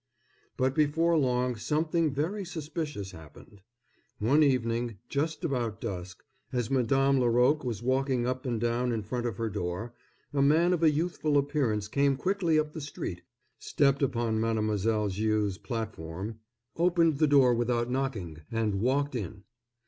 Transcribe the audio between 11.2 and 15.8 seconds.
appearance came quickly up the street, stepped upon Mademoiselle Viau's